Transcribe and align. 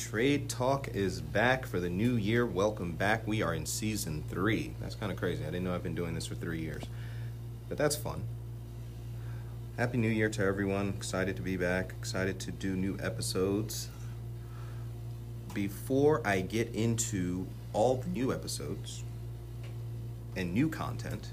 Trade 0.00 0.48
Talk 0.48 0.88
is 0.88 1.20
back 1.20 1.66
for 1.66 1.78
the 1.78 1.90
new 1.90 2.16
year. 2.16 2.46
Welcome 2.46 2.92
back. 2.92 3.26
We 3.26 3.42
are 3.42 3.52
in 3.52 3.66
season 3.66 4.24
three. 4.28 4.72
That's 4.80 4.94
kind 4.94 5.12
of 5.12 5.18
crazy. 5.18 5.42
I 5.42 5.48
didn't 5.48 5.64
know 5.64 5.74
I've 5.74 5.82
been 5.82 5.94
doing 5.94 6.14
this 6.14 6.26
for 6.26 6.34
three 6.34 6.62
years, 6.62 6.84
but 7.68 7.76
that's 7.76 7.96
fun. 7.96 8.22
Happy 9.76 9.98
New 9.98 10.08
Year 10.08 10.30
to 10.30 10.42
everyone. 10.42 10.94
Excited 10.96 11.36
to 11.36 11.42
be 11.42 11.58
back. 11.58 11.92
Excited 11.98 12.40
to 12.40 12.50
do 12.50 12.76
new 12.76 12.96
episodes. 13.02 13.90
Before 15.52 16.26
I 16.26 16.40
get 16.40 16.74
into 16.74 17.46
all 17.74 17.96
the 17.96 18.08
new 18.08 18.32
episodes 18.32 19.04
and 20.34 20.54
new 20.54 20.70
content, 20.70 21.28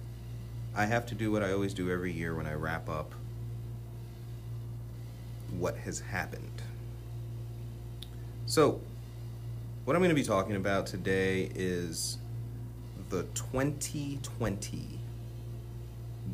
I 0.75 0.87
have 0.87 1.05
to 1.05 1.15
do 1.15 1.31
what 1.31 1.41
I 1.41 1.53
always 1.53 1.73
do 1.73 1.89
every 1.89 2.11
year 2.11 2.35
when 2.35 2.45
I 2.45 2.53
wrap 2.53 2.89
up 2.89 3.13
what 5.57 5.77
has 5.77 6.01
happened. 6.01 6.63
So, 8.49 8.79
what 9.83 9.97
I'm 9.97 10.01
going 10.01 10.07
to 10.07 10.15
be 10.15 10.23
talking 10.23 10.55
about 10.55 10.87
today 10.87 11.51
is 11.53 12.17
the 13.09 13.23
2020 13.33 14.87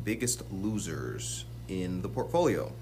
biggest 0.04 0.44
losers 0.52 1.44
in 1.66 2.02
the 2.02 2.08
portfolio. 2.08 2.72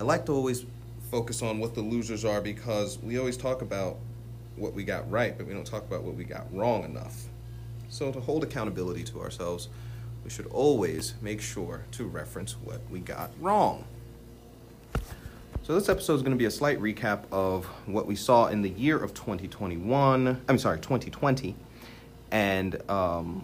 I 0.00 0.04
like 0.04 0.26
to 0.26 0.32
always 0.32 0.64
focus 1.10 1.42
on 1.42 1.58
what 1.58 1.74
the 1.74 1.80
losers 1.80 2.24
are 2.24 2.40
because 2.40 3.00
we 3.02 3.18
always 3.18 3.36
talk 3.36 3.62
about 3.62 3.96
what 4.54 4.72
we 4.72 4.84
got 4.84 5.10
right, 5.10 5.36
but 5.36 5.48
we 5.48 5.54
don't 5.54 5.66
talk 5.66 5.82
about 5.82 6.04
what 6.04 6.14
we 6.14 6.22
got 6.22 6.46
wrong 6.54 6.84
enough. 6.84 7.24
So, 7.88 8.12
to 8.12 8.20
hold 8.20 8.44
accountability 8.44 9.02
to 9.02 9.20
ourselves, 9.20 9.66
we 10.22 10.30
should 10.30 10.46
always 10.46 11.14
make 11.20 11.40
sure 11.40 11.82
to 11.90 12.04
reference 12.04 12.52
what 12.52 12.80
we 12.92 13.00
got 13.00 13.32
wrong. 13.40 13.84
So 15.64 15.74
this 15.74 15.88
episode 15.88 16.16
is 16.16 16.20
going 16.20 16.32
to 16.32 16.38
be 16.38 16.44
a 16.44 16.50
slight 16.50 16.78
recap 16.78 17.22
of 17.32 17.64
what 17.86 18.06
we 18.06 18.16
saw 18.16 18.48
in 18.48 18.60
the 18.60 18.68
year 18.68 18.98
of 18.98 19.14
2021. 19.14 20.42
I'm 20.46 20.58
sorry, 20.58 20.76
2020, 20.76 21.54
and 22.30 22.90
um, 22.90 23.42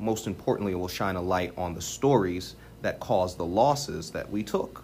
most 0.00 0.26
importantly, 0.26 0.72
it 0.72 0.74
will 0.74 0.88
shine 0.88 1.14
a 1.14 1.22
light 1.22 1.52
on 1.56 1.74
the 1.74 1.80
stories 1.80 2.56
that 2.82 2.98
caused 2.98 3.38
the 3.38 3.46
losses 3.46 4.10
that 4.10 4.28
we 4.28 4.42
took. 4.42 4.82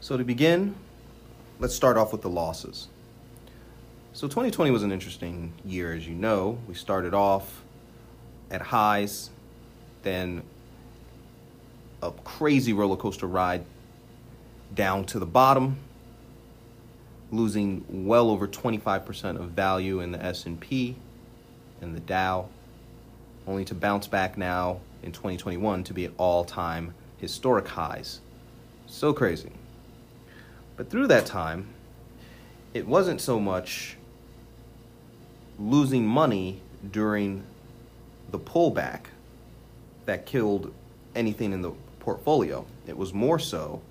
So 0.00 0.16
to 0.16 0.24
begin, 0.24 0.74
let's 1.58 1.74
start 1.74 1.98
off 1.98 2.10
with 2.10 2.22
the 2.22 2.30
losses. 2.30 2.88
So 4.14 4.28
2020 4.28 4.70
was 4.70 4.82
an 4.82 4.92
interesting 4.92 5.52
year, 5.62 5.92
as 5.92 6.08
you 6.08 6.14
know. 6.14 6.56
We 6.66 6.72
started 6.72 7.12
off 7.12 7.62
at 8.50 8.62
highs, 8.62 9.28
then 10.04 10.42
a 12.02 12.12
crazy 12.24 12.72
roller 12.72 12.96
coaster 12.96 13.26
ride 13.26 13.62
down 14.74 15.04
to 15.06 15.18
the 15.18 15.26
bottom, 15.26 15.76
losing 17.30 17.84
well 17.88 18.30
over 18.30 18.48
25% 18.48 19.38
of 19.38 19.50
value 19.50 20.00
in 20.00 20.12
the 20.12 20.22
S&P 20.24 20.96
and 21.80 21.94
the 21.94 22.00
Dow, 22.00 22.48
only 23.46 23.64
to 23.64 23.74
bounce 23.74 24.06
back 24.06 24.36
now 24.36 24.80
in 25.02 25.12
2021 25.12 25.84
to 25.84 25.94
be 25.94 26.04
at 26.04 26.12
all-time 26.16 26.94
historic 27.18 27.68
highs. 27.68 28.20
So 28.86 29.12
crazy. 29.12 29.50
But 30.76 30.90
through 30.90 31.08
that 31.08 31.26
time, 31.26 31.68
it 32.74 32.86
wasn't 32.86 33.20
so 33.20 33.40
much 33.40 33.96
losing 35.58 36.06
money 36.06 36.60
during 36.90 37.42
the 38.30 38.38
pullback 38.38 39.06
that 40.06 40.26
killed 40.26 40.72
anything 41.14 41.52
in 41.52 41.62
the 41.62 41.72
portfolio. 41.98 42.64
It 42.86 42.96
was 42.96 43.12
more 43.12 43.38
so 43.38 43.82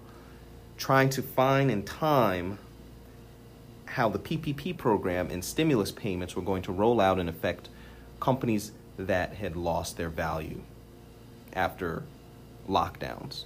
trying 0.77 1.09
to 1.09 1.21
find 1.21 1.71
and 1.71 1.85
time 1.85 2.59
how 3.85 4.09
the 4.09 4.19
PPP 4.19 4.77
program 4.77 5.29
and 5.31 5.43
stimulus 5.43 5.91
payments 5.91 6.35
were 6.35 6.41
going 6.41 6.61
to 6.61 6.71
roll 6.71 7.01
out 7.01 7.19
and 7.19 7.27
affect 7.27 7.69
companies 8.19 8.71
that 8.97 9.33
had 9.33 9.55
lost 9.55 9.97
their 9.97 10.09
value 10.09 10.61
after 11.53 12.03
lockdowns. 12.69 13.43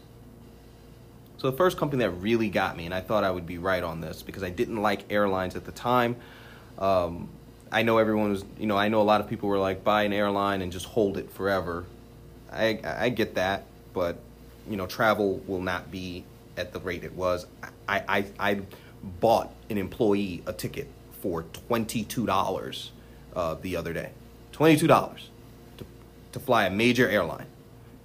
So 1.38 1.50
the 1.50 1.58
first 1.58 1.78
company 1.78 2.04
that 2.04 2.12
really 2.12 2.50
got 2.50 2.78
me, 2.78 2.86
and 2.86 2.94
I 2.94 3.02
thought 3.02 3.24
I 3.24 3.32
would 3.32 3.48
be 3.48 3.58
right 3.58 3.84
on 3.84 4.02
this 4.02 4.22
because 4.22 4.44
I 4.44 4.50
didn't 4.50 4.82
like 4.82 5.12
airlines 5.12 5.56
at 5.56 5.66
the 5.66 5.72
time. 5.72 6.16
Um, 6.78 7.30
I 7.72 7.84
know 7.84 7.98
everyone 7.98 8.32
was, 8.32 8.44
you 8.60 8.68
know, 8.68 8.78
I 8.78 8.90
know 8.90 9.02
a 9.02 9.04
lot 9.04 9.22
of 9.22 9.28
people 9.28 9.50
were 9.50 9.58
like, 9.58 9.84
buy 9.84 10.04
an 10.04 10.14
airline 10.14 10.62
and 10.62 10.72
just 10.72 10.86
hold 10.86 11.18
it 11.18 11.32
forever. 11.32 11.86
I, 12.52 12.80
I 12.84 13.10
get 13.10 13.36
that, 13.36 13.66
but 13.94 14.20
you 14.70 14.76
know, 14.76 14.86
travel 14.86 15.42
will 15.48 15.62
not 15.62 15.90
be 15.90 16.26
at 16.58 16.74
the 16.74 16.80
rate 16.80 17.04
it 17.04 17.14
was. 17.14 17.46
I, 17.88 18.04
I, 18.08 18.26
I 18.40 18.62
bought 19.20 19.54
an 19.70 19.78
employee 19.78 20.44
a 20.46 20.54
ticket 20.54 20.88
for 21.22 21.44
$22 21.70 22.90
uh, 23.36 23.56
the 23.62 23.76
other 23.76 23.94
day. 23.94 24.12
$22 24.54 24.88
to, 25.78 25.86
to 26.32 26.40
fly 26.40 26.66
a 26.66 26.70
major 26.70 27.10
airline. 27.10 27.48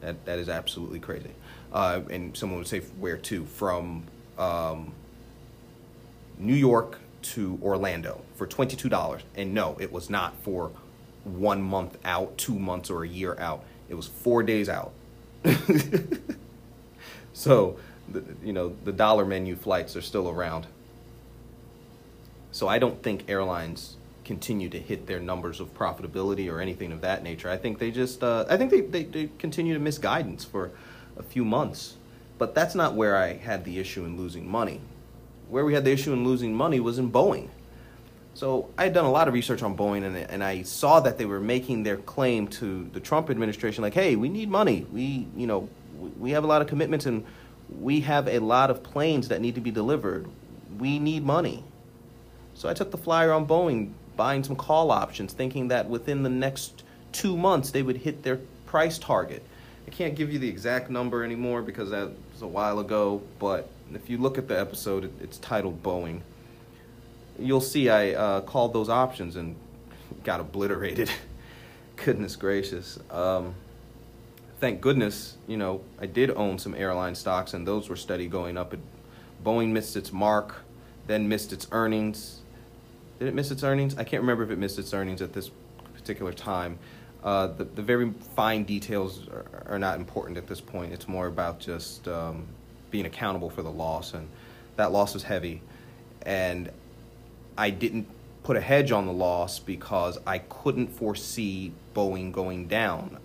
That, 0.01 0.25
that 0.27 0.39
is 0.39 0.49
absolutely 0.49 1.01
crazy. 1.01 1.31
Uh, 1.73 2.01
and 2.11 2.37
someone 2.37 2.59
would 2.59 2.69
say 2.69 2.81
where 2.81 3.17
to? 3.17 3.45
From 3.45 4.05
um, 4.39 4.93
New 6.39 6.55
York 6.55 6.99
to 7.23 7.59
Orlando 7.63 8.23
for 8.37 8.47
$22. 8.47 9.21
And 9.34 9.53
no, 9.53 9.77
it 9.81 9.91
was 9.91 10.09
not 10.09 10.37
for 10.43 10.71
one 11.25 11.63
month 11.63 11.99
out, 12.05 12.37
two 12.39 12.59
months, 12.59 12.91
or 12.91 13.03
a 13.05 13.09
year 13.09 13.37
out. 13.39 13.65
It 13.89 13.95
was 13.95 14.07
four 14.07 14.43
days 14.43 14.69
out. 14.69 14.93
so 17.33 17.78
the, 18.09 18.25
you 18.43 18.53
know, 18.53 18.75
the 18.84 18.93
dollar 18.93 19.25
menu 19.25 19.56
flights 19.56 19.97
are 19.97 20.03
still 20.03 20.28
around. 20.28 20.67
So 22.53 22.69
I 22.69 22.78
don't 22.78 23.03
think 23.03 23.25
airlines 23.28 23.97
continue 24.25 24.69
to 24.69 24.78
hit 24.78 25.06
their 25.06 25.21
numbers 25.21 25.61
of 25.61 25.72
profitability 25.75 26.50
or 26.50 26.61
anything 26.61 26.91
of 26.93 27.00
that 27.03 27.22
nature. 27.22 27.49
I 27.49 27.56
think 27.56 27.78
they 27.78 27.91
just, 27.91 28.22
uh, 28.22 28.45
I 28.49 28.56
think 28.56 28.71
they, 28.71 28.81
they, 28.81 29.05
they 29.05 29.31
continue 29.39 29.75
to 29.75 29.81
miss 29.81 29.99
guidance 29.99 30.45
for 30.45 30.71
a 31.16 31.22
few 31.22 31.45
months. 31.45 31.97
But 32.39 32.55
that's 32.55 32.75
not 32.75 32.95
where 32.95 33.16
I 33.16 33.34
had 33.34 33.65
the 33.65 33.78
issue 33.78 34.05
in 34.05 34.16
losing 34.16 34.49
money. 34.49 34.81
Where 35.49 35.65
we 35.65 35.75
had 35.75 35.84
the 35.84 35.93
issue 35.93 36.12
in 36.12 36.25
losing 36.25 36.55
money 36.55 36.81
was 36.81 36.99
in 36.99 37.11
Boeing. 37.11 37.49
So 38.34 38.69
I 38.77 38.84
had 38.84 38.93
done 38.93 39.06
a 39.06 39.11
lot 39.11 39.28
of 39.28 39.34
research 39.34 39.62
on 39.62 39.77
Boeing, 39.77 40.05
and, 40.05 40.16
and 40.16 40.45
I 40.45 40.62
saw 40.62 41.00
that 41.00 41.16
they 41.16 41.25
were 41.25 41.41
making 41.41 41.84
their 41.84 41.97
claim 41.97 42.49
to 42.49 42.84
the 42.93 43.00
Trump 43.00 43.31
administration, 43.31 43.81
like, 43.81 43.95
"Hey, 43.95 44.15
we 44.15 44.28
need 44.28 44.50
money. 44.50 44.87
We, 44.93 45.27
you 45.34 45.47
know, 45.47 45.71
we 46.19 46.33
have 46.33 46.45
a 46.45 46.47
lot 46.47 46.61
of 46.61 46.69
commitments, 46.69 47.06
and 47.06 47.25
we 47.69 48.00
have 48.00 48.28
a 48.28 48.38
lot 48.38 48.71
of 48.71 48.82
planes 48.82 49.28
that 49.28 49.41
need 49.41 49.54
to 49.56 49.60
be 49.60 49.71
delivered. 49.71 50.28
We 50.78 50.99
need 50.99 51.25
money. 51.25 51.65
So 52.54 52.69
I 52.69 52.75
took 52.75 52.91
the 52.91 52.99
flyer 52.99 53.32
on 53.32 53.47
Boeing, 53.47 53.93
buying 54.16 54.44
some 54.44 54.56
call 54.56 54.91
options, 54.91 55.32
thinking 55.32 55.69
that 55.69 55.88
within 55.88 56.22
the 56.22 56.31
next 56.31 56.84
two 57.12 57.37
months 57.37 57.71
they 57.71 57.82
would 57.82 57.99
hit 57.99 58.22
their 58.22 58.41
price 58.66 58.99
target. 58.99 59.43
I 59.87 59.91
can't 59.91 60.15
give 60.15 60.32
you 60.32 60.38
the 60.38 60.49
exact 60.49 60.91
number 60.91 61.22
anymore 61.22 61.62
because 61.62 61.91
that 61.91 62.10
was 62.32 62.43
a 62.43 62.47
while 62.47 62.81
ago, 62.81 63.22
but 63.38 63.69
if 63.93 64.10
you 64.10 64.19
look 64.19 64.37
at 64.38 64.48
the 64.48 64.59
episode, 64.59 65.12
it's 65.21 65.38
titled 65.38 65.83
Boeing. 65.83 66.21
You'll 67.38 67.60
see 67.60 67.88
I 67.88 68.12
uh, 68.12 68.41
called 68.41 68.72
those 68.72 68.88
options 68.88 69.37
and 69.37 69.54
got 70.25 70.41
obliterated. 70.41 71.10
Goodness 71.97 72.37
gracious. 72.37 72.98
Um, 73.10 73.54
thank 74.61 74.81
goodness, 74.81 75.37
you 75.47 75.56
know, 75.56 75.83
I 76.00 76.06
did 76.06 76.31
own 76.31 76.59
some 76.59 76.75
airline 76.75 77.15
stocks 77.15 77.55
and 77.55 77.67
those 77.67 77.89
were 77.89 77.97
steady 77.97 78.27
going 78.27 78.56
up. 78.56 78.75
Boeing 79.44 79.69
missed 79.69 79.97
its 79.97 80.12
mark, 80.12 80.56
then 81.06 81.28
missed 81.28 81.53
its 81.53 81.67
earnings. 81.72 82.41
Did 83.19 83.28
it 83.28 83.34
miss 83.34 83.50
its 83.50 83.62
earnings? 83.62 83.97
I 83.97 84.05
can't 84.05 84.22
remember 84.22 84.45
if 84.45 84.50
it 84.50 84.59
missed 84.59 84.78
its 84.78 84.93
earnings 84.93 85.22
at 85.22 85.33
this 85.33 85.50
particular 85.95 86.33
time. 86.33 86.78
Uh, 87.22 87.49
the, 87.49 87.65
the 87.65 87.83
very 87.83 88.12
fine 88.34 88.65
details 88.65 89.27
are, 89.28 89.75
are, 89.75 89.78
not 89.78 89.99
important 89.99 90.39
at 90.39 90.47
this 90.47 90.61
point. 90.61 90.93
It's 90.93 91.09
more 91.09 91.27
about 91.27 91.59
just 91.59 92.06
um, 92.06 92.47
being 92.91 93.06
accountable 93.06 93.50
for 93.50 93.62
the 93.62 93.71
loss, 93.71 94.15
and 94.15 94.28
that 94.77 94.93
loss 94.93 95.12
was 95.15 95.25
heavy. 95.25 95.61
And 96.22 96.71
I 97.59 97.71
didn't 97.71 98.07
put 98.45 98.57
a 98.57 98.60
hedge 98.60 98.92
on 98.92 99.07
the 99.07 99.13
loss 99.13 99.59
because 99.59 100.19
I 100.25 100.39
couldn't 100.39 100.89
foresee 100.89 101.72
Boeing 101.95 102.31
going 102.31 102.69
down 102.69 103.19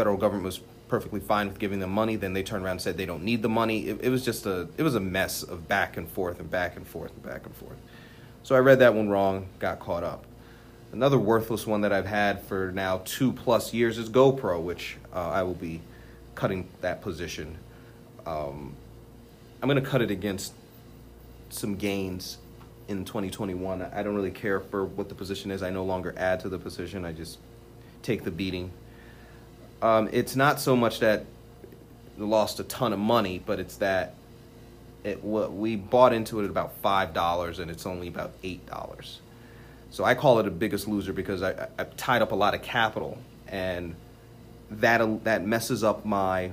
federal 0.00 0.16
government 0.16 0.46
was 0.46 0.60
perfectly 0.88 1.20
fine 1.20 1.46
with 1.46 1.58
giving 1.58 1.78
them 1.78 1.90
money. 1.90 2.16
Then 2.16 2.32
they 2.32 2.42
turned 2.42 2.64
around 2.64 2.72
and 2.72 2.80
said 2.80 2.96
they 2.96 3.04
don't 3.04 3.22
need 3.22 3.42
the 3.42 3.50
money. 3.50 3.86
It, 3.86 4.00
it, 4.04 4.08
was 4.08 4.24
just 4.24 4.46
a 4.46 4.66
it 4.78 4.82
was 4.82 4.94
a 4.94 5.00
mess 5.00 5.42
of 5.42 5.68
back 5.68 5.98
and 5.98 6.08
forth 6.08 6.40
and 6.40 6.50
back 6.50 6.74
and 6.76 6.86
forth 6.86 7.12
and 7.12 7.22
back 7.22 7.44
and 7.44 7.54
forth. 7.54 7.76
So 8.42 8.54
I 8.54 8.60
read 8.60 8.78
that 8.78 8.94
one 8.94 9.10
wrong, 9.10 9.48
got 9.58 9.78
caught 9.78 10.02
up. 10.02 10.24
Another 10.90 11.18
worthless 11.18 11.66
one 11.66 11.82
that 11.82 11.92
I've 11.92 12.06
had 12.06 12.42
for 12.44 12.72
now 12.72 13.02
two 13.04 13.30
plus 13.30 13.74
years 13.74 13.98
is 13.98 14.08
GoPro, 14.08 14.62
which 14.62 14.96
uh, 15.12 15.28
I 15.28 15.42
will 15.42 15.52
be 15.52 15.82
cutting 16.34 16.66
that 16.80 17.02
position. 17.02 17.58
Um, 18.24 18.74
I'm 19.60 19.68
going 19.68 19.84
to 19.84 19.86
cut 19.86 20.00
it 20.00 20.10
against 20.10 20.54
some 21.50 21.76
gains 21.76 22.38
in 22.88 23.04
2021. 23.04 23.82
I 23.82 24.02
don't 24.02 24.14
really 24.14 24.30
care 24.30 24.60
for 24.60 24.86
what 24.86 25.10
the 25.10 25.14
position 25.14 25.50
is. 25.50 25.62
I 25.62 25.68
no 25.68 25.84
longer 25.84 26.14
add 26.16 26.40
to 26.40 26.48
the 26.48 26.58
position. 26.58 27.04
I 27.04 27.12
just 27.12 27.36
take 28.02 28.24
the 28.24 28.30
beating 28.30 28.72
um, 29.82 30.08
it's 30.12 30.36
not 30.36 30.60
so 30.60 30.76
much 30.76 31.00
that 31.00 31.24
lost 32.18 32.60
a 32.60 32.64
ton 32.64 32.92
of 32.92 32.98
money, 32.98 33.42
but 33.44 33.58
it's 33.58 33.76
that 33.76 34.14
it 35.04 35.24
what 35.24 35.52
we 35.52 35.76
bought 35.76 36.12
into 36.12 36.40
it 36.40 36.44
at 36.44 36.50
about 36.50 36.74
five 36.76 37.14
dollars, 37.14 37.58
and 37.58 37.70
it's 37.70 37.86
only 37.86 38.08
about 38.08 38.32
eight 38.42 38.66
dollars. 38.66 39.20
So 39.90 40.04
I 40.04 40.14
call 40.14 40.38
it 40.38 40.46
a 40.46 40.50
biggest 40.50 40.86
loser 40.86 41.12
because 41.12 41.42
I, 41.42 41.52
I, 41.52 41.68
I 41.78 41.84
tied 41.84 42.22
up 42.22 42.32
a 42.32 42.36
lot 42.36 42.54
of 42.54 42.62
capital, 42.62 43.18
and 43.48 43.94
that 44.70 45.24
that 45.24 45.46
messes 45.46 45.82
up 45.82 46.04
my. 46.04 46.50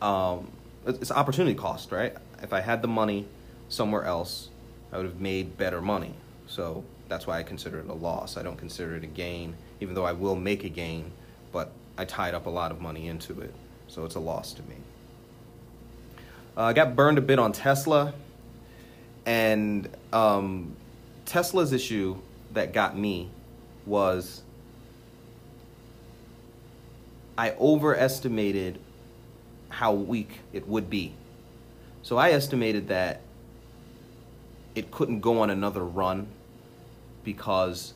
Um, 0.00 0.50
it's 0.86 1.10
opportunity 1.10 1.54
cost, 1.54 1.90
right? 1.90 2.14
If 2.42 2.52
I 2.52 2.60
had 2.60 2.82
the 2.82 2.88
money 2.88 3.26
somewhere 3.68 4.04
else, 4.04 4.50
I 4.92 4.98
would 4.98 5.06
have 5.06 5.20
made 5.20 5.56
better 5.56 5.80
money. 5.80 6.14
So 6.46 6.84
that's 7.08 7.26
why 7.26 7.38
I 7.38 7.42
consider 7.42 7.80
it 7.80 7.88
a 7.88 7.94
loss. 7.94 8.36
I 8.36 8.42
don't 8.42 8.56
consider 8.56 8.94
it 8.96 9.02
a 9.02 9.08
gain, 9.08 9.56
even 9.80 9.94
though 9.94 10.04
I 10.04 10.12
will 10.12 10.36
make 10.36 10.64
a 10.64 10.68
gain, 10.68 11.10
but 11.50 11.72
I 11.98 12.04
tied 12.04 12.34
up 12.34 12.46
a 12.46 12.50
lot 12.50 12.70
of 12.70 12.80
money 12.80 13.08
into 13.08 13.40
it, 13.40 13.54
so 13.88 14.04
it's 14.04 14.14
a 14.14 14.20
loss 14.20 14.52
to 14.54 14.62
me. 14.62 14.76
Uh, 16.56 16.62
I 16.62 16.72
got 16.72 16.96
burned 16.96 17.18
a 17.18 17.22
bit 17.22 17.38
on 17.38 17.52
Tesla, 17.52 18.14
and 19.24 19.88
um, 20.12 20.76
Tesla's 21.24 21.72
issue 21.72 22.16
that 22.52 22.72
got 22.72 22.96
me 22.96 23.30
was 23.84 24.42
I 27.38 27.52
overestimated 27.52 28.78
how 29.68 29.92
weak 29.92 30.40
it 30.52 30.66
would 30.66 30.88
be. 30.88 31.12
So 32.02 32.16
I 32.16 32.30
estimated 32.30 32.88
that 32.88 33.20
it 34.74 34.90
couldn't 34.90 35.20
go 35.20 35.40
on 35.40 35.50
another 35.50 35.84
run 35.84 36.28
because 37.24 37.92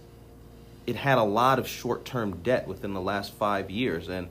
it 0.86 0.96
had 0.96 1.18
a 1.18 1.22
lot 1.22 1.58
of 1.58 1.68
short 1.68 2.04
term 2.04 2.36
debt 2.42 2.66
within 2.66 2.94
the 2.94 3.00
last 3.00 3.32
five 3.34 3.70
years. 3.70 4.08
And 4.08 4.28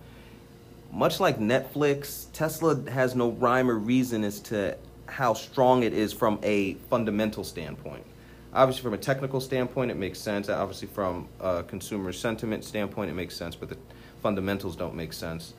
much 0.92 1.20
like 1.20 1.40
Netflix, 1.40 2.26
Tesla 2.34 2.90
has 2.90 3.16
no 3.16 3.30
rhyme 3.32 3.70
or 3.70 3.76
reason 3.76 4.24
as 4.24 4.40
to 4.42 4.78
how 5.06 5.34
strong 5.34 5.84
it 5.84 5.94
is 5.94 6.14
from 6.14 6.40
a 6.44 6.74
fundamental 6.90 7.44
standpoint. 7.44 8.06
Obviously, 8.54 8.84
from 8.84 8.94
a 8.94 8.98
technical 8.98 9.40
standpoint, 9.40 9.92
it 9.92 9.98
makes 9.98 10.20
sense. 10.20 10.50
Obviously, 10.50 10.88
from 10.88 11.28
a 11.40 11.64
consumer 11.64 12.12
sentiment 12.12 12.64
standpoint, 12.64 13.12
it 13.12 13.14
makes 13.14 13.36
sense. 13.36 13.56
But 13.56 13.70
the 13.70 13.78
fundamentals 14.22 14.76
don't 14.76 14.96
make 14.96 15.14
sense. 15.14 15.54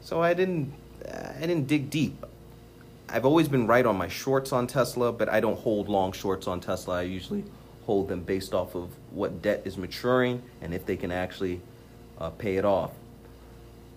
So 0.00 0.22
I 0.22 0.34
didn't, 0.34 0.72
I 1.06 1.40
didn't 1.40 1.66
dig 1.66 1.90
deep. 1.90 2.24
I've 3.08 3.24
always 3.24 3.48
been 3.48 3.66
right 3.66 3.84
on 3.84 3.96
my 3.96 4.08
shorts 4.08 4.52
on 4.52 4.66
Tesla, 4.66 5.12
but 5.12 5.28
I 5.28 5.40
don't 5.40 5.58
hold 5.58 5.88
long 5.88 6.12
shorts 6.12 6.46
on 6.46 6.60
Tesla. 6.60 6.98
I 6.98 7.02
usually 7.02 7.44
hold 7.86 8.08
them 8.08 8.22
based 8.22 8.54
off 8.54 8.74
of 8.74 8.90
what 9.10 9.42
debt 9.42 9.62
is 9.64 9.76
maturing 9.76 10.42
and 10.60 10.74
if 10.74 10.86
they 10.86 10.96
can 10.96 11.12
actually 11.12 11.60
uh, 12.18 12.30
pay 12.30 12.56
it 12.56 12.64
off. 12.64 12.92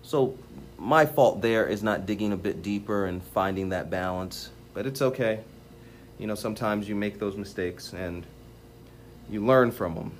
So 0.01 0.37
my 0.77 1.05
fault 1.05 1.41
there 1.41 1.67
is 1.67 1.83
not 1.83 2.05
digging 2.05 2.31
a 2.31 2.37
bit 2.37 2.61
deeper 2.61 3.05
and 3.05 3.21
finding 3.21 3.69
that 3.69 3.89
balance, 3.89 4.49
but 4.73 4.85
it's 4.85 5.01
okay. 5.01 5.39
You 6.19 6.27
know, 6.27 6.35
sometimes 6.35 6.87
you 6.87 6.95
make 6.95 7.19
those 7.19 7.35
mistakes 7.35 7.93
and 7.93 8.25
you 9.29 9.45
learn 9.45 9.71
from 9.71 9.95
them. 9.95 10.11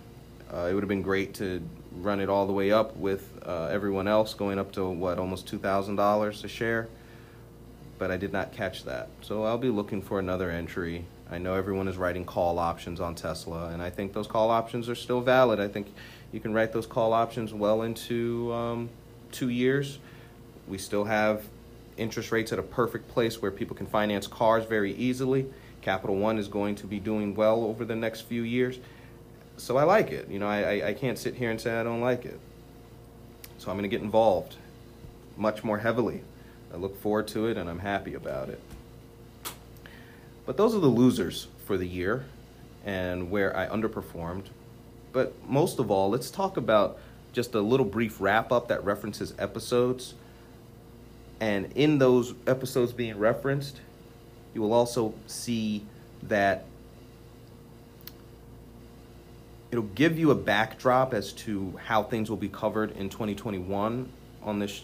Uh, 0.54 0.68
it 0.70 0.74
would 0.74 0.84
have 0.84 0.90
been 0.90 1.02
great 1.02 1.34
to 1.36 1.62
run 2.00 2.20
it 2.20 2.30
all 2.30 2.46
the 2.46 2.54
way 2.54 2.72
up 2.72 2.96
with 2.96 3.32
uh, 3.46 3.66
everyone 3.72 4.08
else, 4.08 4.34
going 4.34 4.60
up 4.60 4.72
to 4.74 4.88
what 4.88 5.18
almost 5.18 5.48
two 5.48 5.58
thousand 5.58 5.96
dollars 5.96 6.44
a 6.44 6.48
share. 6.48 6.88
But 7.98 8.12
I 8.12 8.18
did 8.18 8.32
not 8.32 8.52
catch 8.52 8.84
that, 8.86 9.10
so 9.22 9.44
I'll 9.44 9.58
be 9.58 9.70
looking 9.70 10.02
for 10.02 10.20
another 10.20 10.52
entry 10.52 11.06
I 11.30 11.38
know 11.38 11.56
everyone 11.56 11.88
is 11.88 11.98
writing 11.98 12.24
call 12.24 12.58
options 12.58 13.02
on 13.02 13.14
Tesla, 13.14 13.70
and 13.70 13.82
I 13.82 13.90
think 13.90 14.14
those 14.14 14.28
call 14.28 14.50
options 14.50 14.88
are 14.88 14.96
still 14.96 15.20
valid. 15.20 15.60
I 15.60 15.68
think 15.68 15.88
you 16.32 16.40
can 16.40 16.54
write 16.54 16.72
those 16.72 16.86
call 16.86 17.12
options 17.12 17.54
well 17.54 17.82
into 17.82 18.54
um, 18.54 18.90
two 19.32 19.50
years. 19.50 20.00
We 20.68 20.78
still 20.78 21.04
have 21.04 21.44
interest 21.98 22.32
rates 22.32 22.54
at 22.54 22.60
a 22.60 22.64
perfect 22.64 23.10
place 23.10 23.42
where 23.42 23.52
people 23.52 23.76
can 23.76 23.88
finance 23.88 24.26
cars 24.28 24.66
very 24.66 24.94
easily. 24.94 25.48
Capital 25.82 26.16
One 26.16 26.38
is 26.38 26.48
going 26.48 26.76
to 26.76 26.88
be 26.88 27.00
doing 27.00 27.36
well 27.36 27.64
over 27.64 27.84
the 27.84 27.96
next 27.96 28.22
few 28.22 28.44
years. 28.44 28.80
So 29.58 29.78
I 29.78 29.84
like 29.84 30.12
it. 30.12 30.30
You 30.30 30.40
know, 30.40 30.48
I, 30.48 30.90
I 30.90 30.94
can't 30.94 31.18
sit 31.18 31.36
here 31.36 31.50
and 31.50 31.60
say 31.60 31.78
I 31.78 31.84
don't 31.84 32.02
like 32.02 32.26
it. 32.26 32.40
So 33.58 33.72
I'm 33.72 33.78
going 33.78 33.90
to 33.90 33.94
get 33.94 34.02
involved 34.02 34.56
much 35.36 35.64
more 35.64 35.80
heavily. 35.80 36.22
I 36.74 36.78
look 36.78 37.02
forward 37.02 37.28
to 37.30 37.48
it 37.48 37.58
and 37.58 37.70
I'm 37.70 37.80
happy 37.80 38.14
about 38.14 38.50
it. 38.50 38.62
But 40.48 40.56
those 40.56 40.74
are 40.74 40.80
the 40.80 40.88
losers 40.88 41.48
for 41.66 41.78
the 41.78 41.86
year 41.86 42.26
and 42.86 43.30
where 43.30 43.56
I 43.56 43.68
underperformed. 43.68 44.46
But 45.12 45.34
most 45.48 45.78
of 45.78 45.92
all, 45.92 46.10
let's 46.10 46.32
talk 46.32 46.56
about 46.56 46.98
just 47.34 47.54
a 47.54 47.60
little 47.60 47.86
brief 47.86 48.22
wrap 48.22 48.52
up 48.52 48.70
that 48.70 48.84
references 48.86 49.34
episodes. 49.38 50.16
And 51.42 51.74
in 51.76 51.98
those 51.98 52.34
episodes 52.48 52.94
being 52.94 53.20
referenced, 53.20 53.82
you 54.54 54.62
will 54.62 54.74
also 54.74 55.14
see 55.28 55.84
that 56.24 56.64
it'll 59.70 59.84
give 59.84 60.18
you 60.18 60.32
a 60.32 60.36
backdrop 60.36 61.14
as 61.14 61.34
to 61.34 61.78
how 61.84 62.04
things 62.04 62.30
will 62.30 62.38
be 62.38 62.48
covered 62.48 62.92
in 62.92 63.10
2021 63.10 64.10
on 64.44 64.60
this 64.60 64.82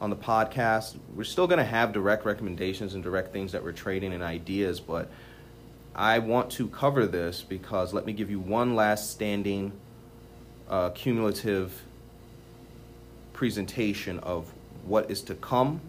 on 0.00 0.10
the 0.10 0.16
podcast. 0.16 0.96
We're 1.14 1.24
still 1.24 1.46
going 1.46 1.58
to 1.58 1.64
have 1.64 1.92
direct 1.92 2.24
recommendations 2.24 2.94
and 2.94 3.02
direct 3.02 3.32
things 3.32 3.52
that 3.52 3.62
we're 3.62 3.72
trading 3.72 4.12
and 4.12 4.22
ideas, 4.22 4.80
but 4.80 5.10
I 5.94 6.18
want 6.18 6.50
to 6.52 6.68
cover 6.68 7.06
this 7.06 7.42
because 7.42 7.94
let 7.94 8.04
me 8.04 8.12
give 8.12 8.30
you 8.30 8.38
one 8.38 8.74
last 8.74 9.10
standing 9.10 9.72
uh, 10.68 10.90
cumulative 10.90 11.82
presentation 13.32 14.18
of 14.20 14.52
what 14.84 15.10
is 15.10 15.22
to 15.22 15.34
come 15.34 15.80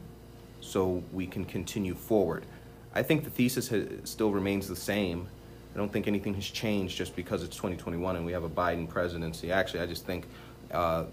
so 0.62 1.04
we 1.12 1.28
can 1.28 1.46
continue 1.46 1.94
forward. 1.94 2.46
I 2.94 3.04
think 3.04 3.24
the 3.24 3.30
thesis 3.30 3.72
still 4.06 4.32
remains 4.32 4.68
the 4.68 4.76
same. 4.76 5.28
I 5.74 5.78
don't 5.78 5.92
think 5.92 6.08
anything 6.08 6.34
has 6.36 6.46
changed 6.46 6.98
just 6.98 7.16
because 7.16 7.44
it's 7.44 7.56
2021 7.56 8.16
and 8.16 8.26
we 8.26 8.32
have 8.32 8.44
a 8.44 8.50
Biden 8.50 8.90
presidency. 8.90 9.52
Actually, 9.52 9.82
I 9.82 9.86
just 9.86 10.06
think 10.06 10.26
uh, 10.72 11.06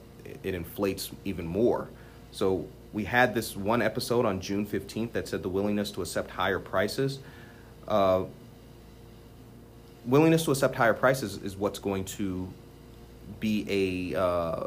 it 0.42 0.54
inflates 0.54 1.10
even 1.24 1.46
more. 1.46 1.90
So 2.30 2.66
we 2.94 3.04
had 3.04 3.34
this 3.34 3.56
one 3.56 3.82
episode 3.82 4.24
on 4.24 4.40
June 4.40 4.64
15th 4.64 5.12
that 5.12 5.26
said 5.26 5.42
the 5.42 5.48
willingness 5.48 5.90
to 5.90 6.00
accept 6.00 6.30
higher 6.30 6.60
prices. 6.60 7.18
Uh, 7.88 8.24
willingness 10.06 10.44
to 10.44 10.52
accept 10.52 10.76
higher 10.76 10.94
prices 10.94 11.36
is 11.38 11.56
what's 11.56 11.80
going 11.80 12.04
to 12.04 12.48
be 13.40 14.12
a. 14.14 14.18
Uh, 14.18 14.66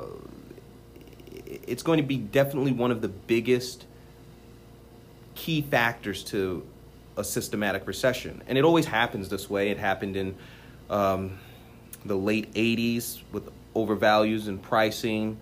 it's 1.45 1.81
going 1.83 1.97
to 1.97 2.03
be 2.03 2.18
definitely 2.18 2.74
one 2.74 2.91
of 2.91 3.01
the 3.01 3.07
biggest 3.07 3.85
key 5.35 5.62
factors 5.62 6.23
to 6.25 6.68
a 7.15 7.23
systematic 7.23 7.88
recession. 7.88 8.44
And 8.47 8.57
it 8.57 8.65
always 8.65 8.85
happens 8.85 9.30
this 9.30 9.50
way. 9.50 9.69
It 9.69 9.77
happened 9.77 10.18
in 10.18 10.35
um, 10.90 11.40
the 12.06 12.18
late 12.18 12.54
80s 12.54 13.21
with 13.31 13.49
overvalues 13.73 14.49
and 14.49 14.61
pricing 14.61 15.37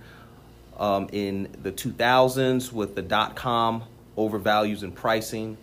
um, 0.78 1.10
in 1.12 1.50
the 1.64 1.72
2000s 1.72 2.72
with 2.72 2.96
the 2.96 3.02
dot 3.02 3.36
com 3.36 3.84
overvalues 4.18 4.84
in 4.84 4.92
pricing, 4.92 5.58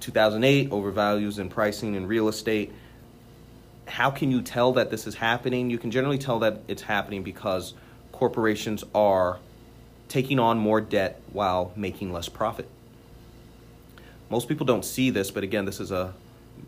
2008 0.00 0.70
overvalues 0.70 1.38
in 1.38 1.48
pricing 1.48 1.94
in 1.94 2.06
real 2.06 2.28
estate. 2.28 2.72
How 3.86 4.10
can 4.10 4.30
you 4.30 4.42
tell 4.42 4.72
that 4.72 4.90
this 4.90 5.06
is 5.06 5.14
happening? 5.14 5.70
You 5.70 5.78
can 5.78 5.90
generally 5.90 6.18
tell 6.18 6.40
that 6.40 6.60
it's 6.68 6.82
happening 6.82 7.22
because 7.22 7.74
corporations 8.12 8.84
are 8.94 9.38
taking 10.08 10.38
on 10.38 10.58
more 10.58 10.80
debt 10.80 11.20
while 11.32 11.72
making 11.76 12.12
less 12.12 12.28
profit. 12.28 12.68
Most 14.30 14.48
people 14.48 14.66
don't 14.66 14.84
see 14.84 15.10
this, 15.10 15.30
but 15.30 15.44
again, 15.44 15.64
this 15.64 15.78
is 15.78 15.92
a 15.92 16.12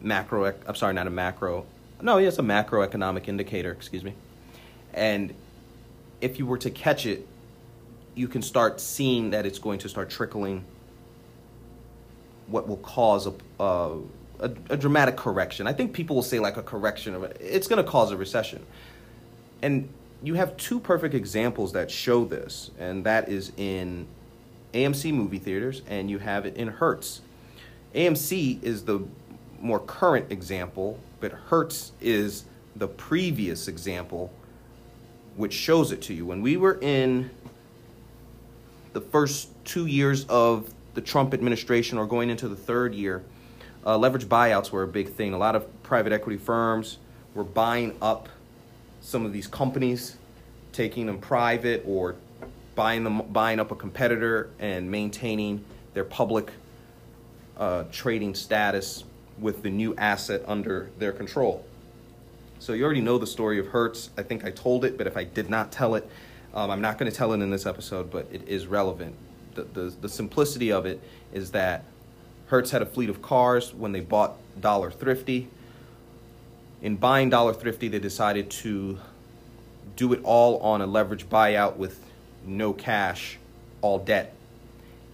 macro, 0.00 0.54
I'm 0.66 0.74
sorry, 0.74 0.94
not 0.94 1.06
a 1.06 1.10
macro, 1.10 1.66
no, 2.00 2.18
it's 2.18 2.38
a 2.38 2.42
macroeconomic 2.42 3.26
indicator, 3.26 3.72
excuse 3.72 4.04
me. 4.04 4.14
And 4.94 5.34
if 6.20 6.38
you 6.38 6.46
were 6.46 6.58
to 6.58 6.70
catch 6.70 7.06
it 7.06 7.26
you 8.18 8.26
can 8.26 8.42
start 8.42 8.80
seeing 8.80 9.30
that 9.30 9.46
it's 9.46 9.60
going 9.60 9.78
to 9.78 9.88
start 9.88 10.10
trickling 10.10 10.64
what 12.48 12.66
will 12.66 12.78
cause 12.78 13.26
a, 13.26 13.34
a, 13.62 14.00
a, 14.40 14.76
dramatic 14.76 15.16
correction. 15.16 15.66
I 15.66 15.72
think 15.72 15.92
people 15.92 16.16
will 16.16 16.22
say 16.22 16.40
like 16.40 16.56
a 16.56 16.62
correction 16.62 17.14
of 17.14 17.22
it. 17.22 17.36
It's 17.40 17.68
going 17.68 17.82
to 17.82 17.88
cause 17.88 18.10
a 18.10 18.16
recession. 18.16 18.64
And 19.62 19.88
you 20.22 20.34
have 20.34 20.56
two 20.56 20.80
perfect 20.80 21.14
examples 21.14 21.72
that 21.74 21.90
show 21.90 22.24
this, 22.24 22.70
and 22.78 23.04
that 23.04 23.28
is 23.28 23.52
in 23.56 24.06
AMC 24.74 25.14
movie 25.14 25.38
theaters 25.38 25.82
and 25.88 26.10
you 26.10 26.18
have 26.18 26.44
it 26.44 26.56
in 26.56 26.68
Hertz. 26.68 27.20
AMC 27.94 28.62
is 28.62 28.84
the 28.84 29.00
more 29.60 29.78
current 29.78 30.30
example, 30.30 30.98
but 31.20 31.32
Hertz 31.32 31.92
is 32.00 32.44
the 32.76 32.88
previous 32.88 33.68
example 33.68 34.32
which 35.38 35.52
shows 35.52 35.92
it 35.92 36.02
to 36.02 36.12
you. 36.12 36.26
When 36.26 36.42
we 36.42 36.56
were 36.56 36.78
in 36.80 37.30
the 38.92 39.00
first 39.00 39.48
two 39.64 39.86
years 39.86 40.24
of 40.26 40.72
the 40.94 41.00
Trump 41.00 41.34
administration 41.34 41.98
or 41.98 42.06
going 42.06 42.30
into 42.30 42.48
the 42.48 42.56
third 42.56 42.94
year, 42.94 43.22
uh, 43.86 43.96
leverage 43.96 44.26
buyouts 44.26 44.70
were 44.70 44.82
a 44.82 44.88
big 44.88 45.12
thing. 45.12 45.32
A 45.32 45.38
lot 45.38 45.54
of 45.54 45.82
private 45.82 46.12
equity 46.12 46.38
firms 46.38 46.98
were 47.34 47.44
buying 47.44 47.96
up 48.02 48.28
some 49.00 49.24
of 49.24 49.32
these 49.32 49.46
companies, 49.46 50.16
taking 50.72 51.06
them 51.06 51.18
private 51.18 51.82
or 51.86 52.16
buying 52.74 53.04
them, 53.04 53.22
buying 53.32 53.60
up 53.60 53.70
a 53.70 53.74
competitor 53.74 54.50
and 54.58 54.90
maintaining 54.90 55.64
their 55.94 56.04
public 56.04 56.50
uh, 57.56 57.84
trading 57.90 58.34
status 58.34 59.04
with 59.40 59.62
the 59.62 59.70
new 59.70 59.94
asset 59.96 60.42
under 60.46 60.90
their 60.98 61.12
control. 61.12 61.64
So 62.60 62.72
you 62.72 62.84
already 62.84 63.00
know 63.00 63.18
the 63.18 63.26
story 63.26 63.58
of 63.58 63.68
Hertz. 63.68 64.10
I 64.16 64.22
think 64.22 64.44
I 64.44 64.50
told 64.50 64.84
it, 64.84 64.98
but 64.98 65.06
if 65.06 65.16
I 65.16 65.24
did 65.24 65.48
not 65.48 65.70
tell 65.70 65.94
it, 65.94 66.08
um, 66.54 66.70
I'm 66.70 66.80
not 66.80 66.98
going 66.98 67.10
to 67.10 67.16
tell 67.16 67.32
it 67.32 67.40
in 67.40 67.50
this 67.50 67.66
episode, 67.66 68.10
but 68.10 68.28
it 68.32 68.48
is 68.48 68.66
relevant. 68.66 69.14
The, 69.54 69.62
the, 69.64 69.94
the 70.02 70.08
simplicity 70.08 70.72
of 70.72 70.86
it 70.86 71.00
is 71.32 71.50
that 71.52 71.84
Hertz 72.46 72.70
had 72.70 72.82
a 72.82 72.86
fleet 72.86 73.10
of 73.10 73.20
cars 73.20 73.74
when 73.74 73.92
they 73.92 74.00
bought 74.00 74.36
Dollar 74.60 74.90
Thrifty. 74.90 75.48
In 76.80 76.96
buying 76.96 77.30
Dollar 77.30 77.52
Thrifty, 77.52 77.88
they 77.88 77.98
decided 77.98 78.50
to 78.50 78.98
do 79.96 80.12
it 80.12 80.20
all 80.22 80.58
on 80.58 80.80
a 80.80 80.86
leverage 80.86 81.28
buyout 81.28 81.76
with 81.76 82.02
no 82.46 82.72
cash, 82.72 83.38
all 83.82 83.98
debt, 83.98 84.34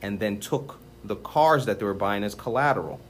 and 0.03 0.21
then 0.21 0.38
took 0.38 0.79
the 1.03 1.17
cars 1.17 1.67
that 1.67 1.79
they 1.79 1.85
were 1.85 1.95
buying 1.95 2.23
as 2.23 2.35
collateral. 2.35 3.00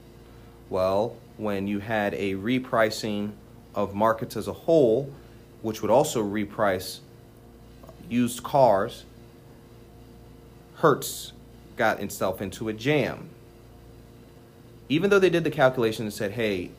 Well, 0.69 1.15
when 1.37 1.67
you 1.67 1.79
had 1.79 2.13
a 2.13 2.33
repricing 2.33 3.31
of 3.75 3.93
markets 3.93 4.37
as 4.37 4.47
a 4.47 4.53
whole, 4.53 5.11
which 5.61 5.81
would 5.81 5.91
also 5.91 6.23
reprice 6.23 6.99
used 8.09 8.43
cars, 8.43 9.05
Hertz 10.75 11.33
got 11.77 11.99
itself 11.99 12.41
into 12.41 12.69
a 12.69 12.73
jam. 12.73 13.29
Even 14.87 15.09
though 15.09 15.19
they 15.19 15.29
did 15.29 15.43
the 15.43 15.51
calculation 15.51 16.05
and 16.05 16.13
said, 16.13 16.31
hey, 16.31 16.71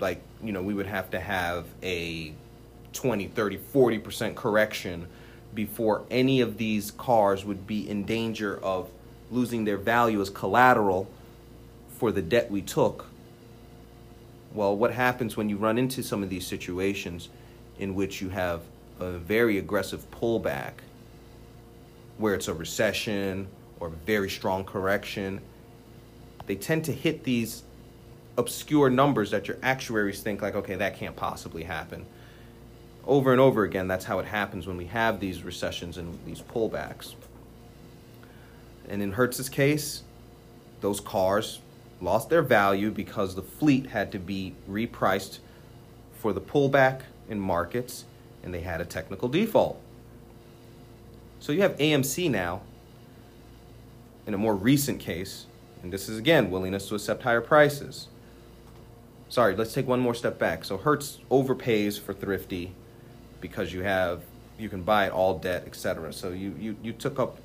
like, 0.00 0.20
you 0.42 0.52
know, 0.52 0.62
we 0.62 0.74
would 0.74 0.86
have 0.86 1.10
to 1.10 1.20
have 1.20 1.66
a 1.82 2.32
20, 2.92 3.28
30, 3.28 3.58
40% 3.58 4.34
correction 4.34 5.08
before 5.54 6.04
any 6.10 6.40
of 6.40 6.56
these 6.56 6.90
cars 6.92 7.44
would 7.44 7.66
be 7.66 7.88
in 7.88 8.04
danger 8.04 8.58
of 8.62 8.88
losing 9.30 9.64
their 9.64 9.76
value 9.76 10.20
as 10.20 10.30
collateral 10.30 11.08
for 11.88 12.12
the 12.12 12.22
debt 12.22 12.50
we 12.50 12.62
took. 12.62 13.06
Well, 14.54 14.76
what 14.76 14.92
happens 14.92 15.36
when 15.36 15.48
you 15.48 15.56
run 15.56 15.78
into 15.78 16.02
some 16.02 16.22
of 16.22 16.30
these 16.30 16.46
situations 16.46 17.28
in 17.78 17.94
which 17.94 18.22
you 18.22 18.30
have 18.30 18.62
a 19.00 19.12
very 19.18 19.58
aggressive 19.58 20.10
pullback, 20.10 20.72
where 22.16 22.34
it's 22.34 22.48
a 22.48 22.54
recession 22.54 23.48
or 23.80 23.90
very 24.06 24.30
strong 24.30 24.64
correction? 24.64 25.40
They 26.46 26.56
tend 26.56 26.84
to 26.86 26.92
hit 26.92 27.24
these 27.24 27.62
obscure 28.36 28.90
numbers 28.90 29.30
that 29.32 29.48
your 29.48 29.58
actuaries 29.62 30.22
think, 30.22 30.42
like, 30.42 30.54
okay, 30.54 30.76
that 30.76 30.96
can't 30.96 31.16
possibly 31.16 31.64
happen 31.64 32.06
over 33.08 33.32
and 33.32 33.40
over 33.40 33.64
again, 33.64 33.88
that's 33.88 34.04
how 34.04 34.18
it 34.18 34.26
happens 34.26 34.66
when 34.66 34.76
we 34.76 34.84
have 34.84 35.18
these 35.18 35.42
recessions 35.42 35.96
and 35.96 36.18
these 36.26 36.42
pullbacks. 36.42 37.14
And 38.86 39.02
in 39.02 39.12
Hertz's 39.12 39.48
case, 39.48 40.02
those 40.82 41.00
cars 41.00 41.60
lost 42.02 42.28
their 42.28 42.42
value 42.42 42.90
because 42.90 43.34
the 43.34 43.42
fleet 43.42 43.86
had 43.86 44.12
to 44.12 44.18
be 44.18 44.54
repriced 44.70 45.38
for 46.12 46.34
the 46.34 46.40
pullback 46.40 47.00
in 47.28 47.40
markets 47.40 48.04
and 48.42 48.52
they 48.52 48.60
had 48.60 48.80
a 48.80 48.84
technical 48.84 49.28
default. 49.28 49.80
So 51.40 51.52
you 51.52 51.62
have 51.62 51.76
AMC 51.76 52.30
now 52.30 52.62
in 54.26 54.34
a 54.34 54.38
more 54.38 54.54
recent 54.54 55.00
case, 55.00 55.46
and 55.82 55.92
this 55.92 56.08
is 56.08 56.18
again 56.18 56.50
willingness 56.50 56.88
to 56.88 56.94
accept 56.94 57.22
higher 57.22 57.40
prices. 57.40 58.08
Sorry, 59.28 59.54
let's 59.54 59.72
take 59.72 59.86
one 59.86 60.00
more 60.00 60.14
step 60.14 60.38
back. 60.38 60.64
So 60.64 60.76
Hertz 60.78 61.18
overpays 61.30 62.00
for 62.00 62.12
Thrifty 62.12 62.72
because 63.40 63.72
you 63.72 63.82
have 63.82 64.22
you 64.58 64.68
can 64.68 64.82
buy 64.82 65.06
it 65.06 65.12
all 65.12 65.38
debt, 65.38 65.64
etc. 65.66 66.12
So 66.12 66.30
you, 66.30 66.54
you 66.58 66.76
you 66.82 66.92
took 66.92 67.18
up 67.18 67.38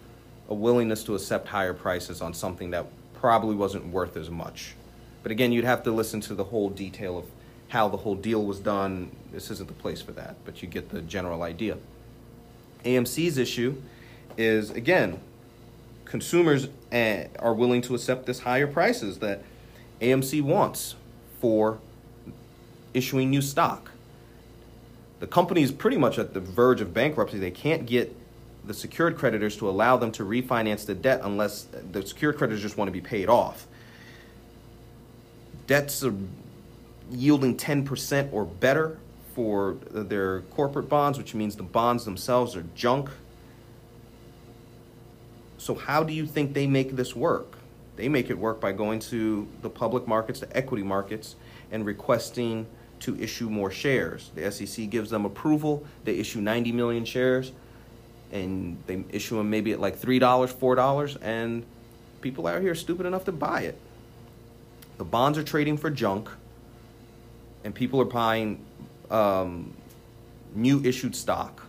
a 0.49 0.53
willingness 0.53 1.03
to 1.05 1.15
accept 1.15 1.47
higher 1.47 1.73
prices 1.73 2.21
on 2.21 2.33
something 2.33 2.71
that 2.71 2.85
probably 3.13 3.55
wasn't 3.55 3.87
worth 3.87 4.17
as 4.17 4.29
much. 4.29 4.75
But 5.21 5.31
again, 5.31 5.51
you'd 5.51 5.63
have 5.63 5.83
to 5.83 5.91
listen 5.91 6.19
to 6.21 6.35
the 6.35 6.43
whole 6.45 6.69
detail 6.69 7.17
of 7.17 7.25
how 7.73 7.89
the 7.89 7.97
whole 7.97 8.15
deal 8.15 8.45
was 8.45 8.59
done. 8.59 9.11
This 9.31 9.51
isn't 9.51 9.67
the 9.67 9.73
place 9.73 10.01
for 10.01 10.13
that, 10.13 10.35
but 10.45 10.61
you 10.61 10.67
get 10.67 10.89
the 10.89 11.01
general 11.01 11.43
idea. 11.43 11.77
AMC's 12.85 13.37
issue 13.37 13.81
is 14.37 14.69
again, 14.71 15.19
consumers 16.05 16.69
eh, 16.91 17.27
are 17.39 17.53
willing 17.53 17.81
to 17.81 17.95
accept 17.95 18.25
this 18.25 18.39
higher 18.39 18.67
prices 18.67 19.19
that 19.19 19.43
AMC 19.99 20.41
wants 20.41 20.95
for 21.41 21.79
issuing 22.93 23.29
new 23.29 23.41
stock 23.41 23.93
the 25.23 25.27
company 25.27 25.61
is 25.61 25.71
pretty 25.71 25.95
much 25.95 26.19
at 26.19 26.33
the 26.33 26.41
verge 26.41 26.81
of 26.81 26.93
bankruptcy. 26.93 27.39
They 27.39 27.49
can't 27.49 27.85
get 27.85 28.13
the 28.65 28.73
secured 28.73 29.17
creditors 29.17 29.55
to 29.55 29.69
allow 29.69 29.95
them 29.95 30.11
to 30.11 30.25
refinance 30.25 30.85
the 30.85 30.95
debt 30.95 31.21
unless 31.23 31.65
the 31.93 32.05
secured 32.05 32.35
creditors 32.35 32.61
just 32.61 32.75
want 32.75 32.89
to 32.89 32.91
be 32.91 32.99
paid 32.99 33.29
off. 33.29 33.65
Debts 35.65 36.03
are 36.03 36.13
yielding 37.11 37.57
10% 37.57 38.31
or 38.31 38.45
better 38.45 38.97
for 39.33 39.77
their 39.89 40.41
corporate 40.41 40.89
bonds, 40.89 41.17
which 41.17 41.33
means 41.33 41.55
the 41.55 41.63
bonds 41.63 42.05
themselves 42.05 42.55
are 42.55 42.65
junk. 42.75 43.09
So, 45.57 45.75
how 45.75 46.03
do 46.03 46.13
you 46.13 46.25
think 46.25 46.53
they 46.53 46.67
make 46.67 46.95
this 46.95 47.15
work? 47.15 47.57
They 47.95 48.09
make 48.09 48.29
it 48.29 48.37
work 48.37 48.59
by 48.59 48.71
going 48.71 48.99
to 48.99 49.47
the 49.61 49.69
public 49.69 50.07
markets, 50.07 50.39
the 50.39 50.55
equity 50.55 50.83
markets, 50.83 51.35
and 51.71 51.85
requesting 51.85 52.67
to 53.01 53.19
issue 53.21 53.49
more 53.49 53.71
shares. 53.71 54.31
The 54.35 54.51
SEC 54.51 54.89
gives 54.89 55.09
them 55.09 55.25
approval. 55.25 55.85
They 56.03 56.15
issue 56.15 56.41
90 56.41 56.71
million 56.71 57.05
shares, 57.05 57.51
and 58.31 58.81
they 58.87 59.03
issue 59.11 59.37
them 59.37 59.49
maybe 59.49 59.71
at 59.73 59.79
like 59.79 59.99
$3, 59.99 60.19
$4, 60.19 61.17
and 61.21 61.65
people 62.21 62.47
out 62.47 62.61
here 62.61 62.71
are 62.71 62.75
stupid 62.75 63.05
enough 63.05 63.25
to 63.25 63.31
buy 63.31 63.61
it. 63.61 63.77
The 64.97 65.03
bonds 65.03 65.37
are 65.37 65.43
trading 65.43 65.77
for 65.77 65.89
junk, 65.89 66.29
and 67.63 67.73
people 67.73 68.01
are 68.01 68.05
buying 68.05 68.63
um, 69.09 69.73
new 70.53 70.81
issued 70.83 71.15
stock 71.15 71.65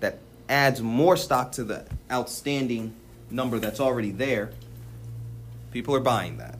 that 0.00 0.18
adds 0.48 0.80
more 0.80 1.16
stock 1.16 1.52
to 1.52 1.64
the 1.64 1.86
outstanding 2.10 2.94
number 3.30 3.58
that's 3.58 3.80
already 3.80 4.10
there. 4.10 4.50
People 5.70 5.94
are 5.94 6.00
buying 6.00 6.38
that, 6.38 6.58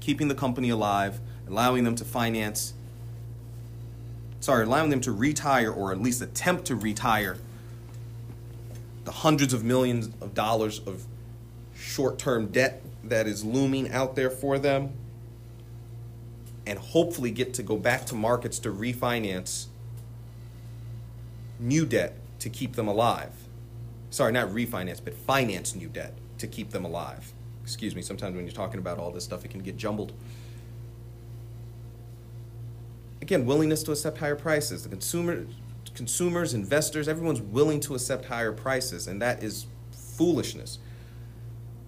keeping 0.00 0.28
the 0.28 0.34
company 0.34 0.70
alive 0.70 1.20
allowing 1.48 1.84
them 1.84 1.94
to 1.96 2.04
finance, 2.04 2.74
sorry, 4.40 4.64
allowing 4.64 4.90
them 4.90 5.00
to 5.02 5.12
retire 5.12 5.70
or 5.70 5.92
at 5.92 6.00
least 6.00 6.22
attempt 6.22 6.66
to 6.66 6.76
retire 6.76 7.38
the 9.04 9.12
hundreds 9.12 9.52
of 9.52 9.62
millions 9.62 10.08
of 10.20 10.34
dollars 10.34 10.80
of 10.80 11.04
short 11.74 12.18
term 12.18 12.46
debt 12.46 12.82
that 13.04 13.26
is 13.26 13.44
looming 13.44 13.90
out 13.90 14.16
there 14.16 14.30
for 14.30 14.58
them 14.58 14.92
and 16.66 16.78
hopefully 16.78 17.30
get 17.30 17.54
to 17.54 17.62
go 17.62 17.76
back 17.76 18.06
to 18.06 18.14
markets 18.14 18.58
to 18.60 18.70
refinance 18.70 19.66
new 21.58 21.86
debt 21.86 22.16
to 22.38 22.48
keep 22.48 22.74
them 22.74 22.88
alive. 22.88 23.32
Sorry, 24.10 24.32
not 24.32 24.48
refinance, 24.48 25.00
but 25.02 25.14
finance 25.14 25.74
new 25.74 25.88
debt 25.88 26.14
to 26.38 26.46
keep 26.46 26.70
them 26.70 26.84
alive. 26.84 27.32
Excuse 27.62 27.94
me, 27.94 28.02
sometimes 28.02 28.36
when 28.36 28.44
you're 28.44 28.54
talking 28.54 28.78
about 28.78 28.98
all 28.98 29.10
this 29.10 29.24
stuff, 29.24 29.44
it 29.44 29.50
can 29.50 29.60
get 29.60 29.76
jumbled 29.76 30.12
again, 33.24 33.46
willingness 33.46 33.82
to 33.82 33.90
accept 33.90 34.18
higher 34.18 34.36
prices. 34.36 34.82
The 34.82 34.90
consumer, 34.90 35.46
consumers, 35.94 36.52
investors, 36.52 37.08
everyone's 37.08 37.40
willing 37.40 37.80
to 37.80 37.94
accept 37.94 38.26
higher 38.26 38.52
prices, 38.52 39.06
and 39.06 39.20
that 39.22 39.42
is 39.42 39.66
foolishness. 39.92 40.78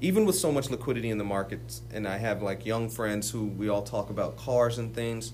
Even 0.01 0.27
with 0.27 0.37
so 0.37 0.53
much 0.53 0.71
liquidity 0.71 1.09
in 1.09 1.19
the 1.19 1.25
markets, 1.25 1.83
and 1.93 2.07
I 2.07 2.19
have 2.19 2.43
like 2.43 2.67
young 2.67 2.89
friends 2.89 3.31
who 3.31 3.47
we 3.47 3.69
all 3.69 3.83
talk 3.83 4.11
about 4.11 4.37
cars 4.37 4.79
and 4.79 4.95
things. 4.95 5.33